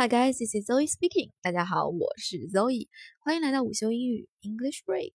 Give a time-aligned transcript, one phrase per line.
[0.00, 1.28] Hi guys, this is Zoe speaking.
[1.42, 5.12] 大家好，我是 Zoe，欢迎来到午休英语 English Break。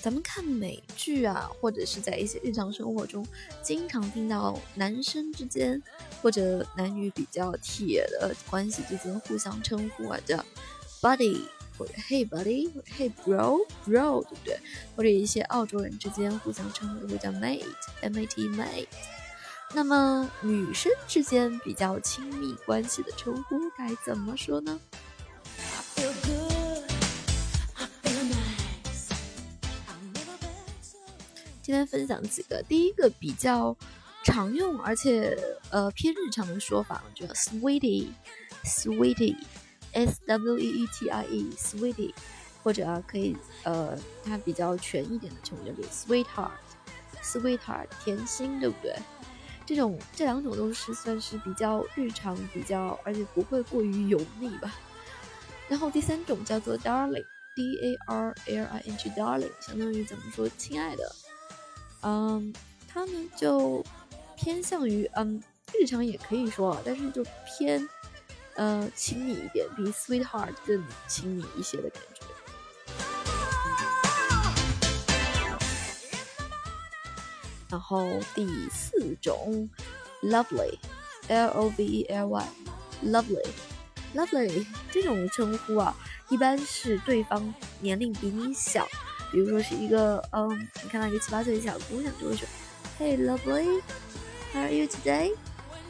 [0.00, 3.26] 咱们看美剧啊，或者是在一些日常生活中，
[3.60, 5.82] 经常听到男生之间
[6.22, 10.36] 或者男女比较铁的关系之间互相称呼啊，叫
[11.02, 11.42] buddy。
[11.78, 14.58] 或者 Hey buddy，或者 Hey bro，bro，对不对？
[14.96, 18.88] 或者一些澳洲人之间互相称呼会叫 mate，m a t mate。
[19.74, 24.80] 那么女生之间比较亲密关系的称呼该怎么说呢？
[31.62, 33.76] 今天分享几个，第一个比较
[34.24, 39.36] 常用而且呃偏日常的说法，叫 sweetie，sweetie。
[39.92, 42.12] S W E E T I E，sweetie，
[42.62, 48.94] 或者啊，可以呃，它比较全一点的称呼叫做 sweetheart，sweetheart，甜心，对不对？
[49.66, 54.74] 这种这两种都是算是比较日常，比较而且不会过于油腻吧。
[55.68, 61.12] 然后第三种叫做 darling，D A R L I N G，darling，相当于怎么说，亲爱的。
[62.02, 62.54] 嗯，
[62.88, 63.84] 它呢就
[64.36, 65.42] 偏向于嗯，
[65.78, 67.86] 日常也可以说，但是就偏。
[68.58, 72.22] 呃，亲密一点，比 sweetheart 更亲密一些的感觉。
[77.70, 79.70] 然后第四种
[80.22, 85.94] ，lovely，l o v e l y，lovely，lovely 这种称呼啊，
[86.28, 88.88] 一般是对方年龄比你小，
[89.30, 92.48] 比如说是一个嗯，你看到一个七八岁的小姑娘，就会说
[92.98, 95.36] ，Hey lovely，how are you today？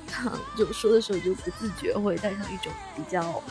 [0.56, 3.42] 就说的时候就不自觉会带上一种比较，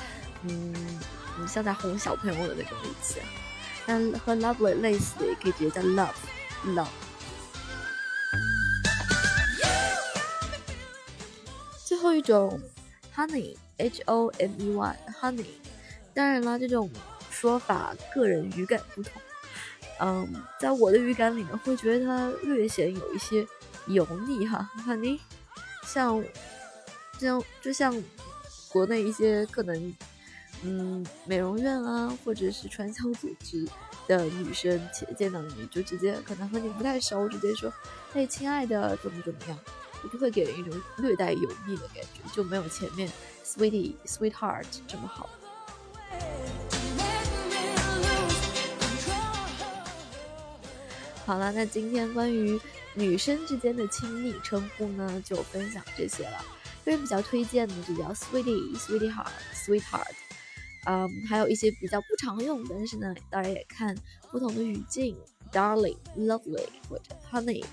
[0.43, 0.99] 嗯，
[1.47, 3.21] 像在哄小朋友的那种语气。
[3.85, 6.87] 那和 lovely 类似的也可以直接叫 love，love。
[11.85, 12.59] 最后一种
[13.15, 15.45] honey，h o n e y，honey。
[16.13, 16.89] 当然啦，这种
[17.31, 19.13] 说法个人语感不同。
[19.99, 23.47] 嗯，在我的语感里呢，会觉得它略显有一些
[23.87, 25.19] 油腻哈，honey。
[25.87, 26.21] 像，
[27.17, 28.03] 像就像
[28.69, 29.95] 国内一些可能，
[30.63, 33.65] 嗯，美容院啊，或者是传销组织
[34.05, 34.79] 的女生，
[35.17, 37.71] 见到你就直接可能和你不太熟，直接说，
[38.13, 39.57] 哎，亲爱的，怎么怎么样，
[40.11, 43.09] 就会给人一种略带油腻的感觉，就没有前面
[43.45, 45.29] sweetie sweetheart 这么好。
[51.25, 52.59] 好了，那今天关于
[52.97, 56.43] 女生之间的亲昵称呼呢，就分享这些了。
[56.83, 60.15] 个人比较推荐的就叫 sweetie、sweetheart、sweetheart，
[60.85, 63.95] 嗯，还有一些比较不常用，但是呢，当然也看
[64.31, 65.15] 不同的语境
[65.51, 67.63] ，darling、lovely 或者 honey。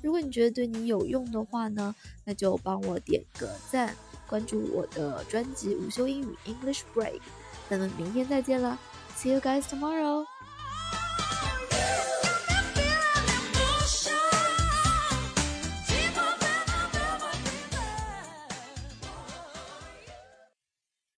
[0.00, 1.92] 如果你觉得对你有用的话呢，
[2.24, 3.96] 那就帮我点个赞，
[4.28, 7.20] 关注我的专辑午休英语 English Break。
[7.68, 8.78] 咱们明天再见了
[9.22, 10.26] ，See you guys tomorrow。